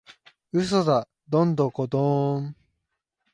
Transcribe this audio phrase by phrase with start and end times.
[0.51, 2.55] 嘘だドンドコドーン！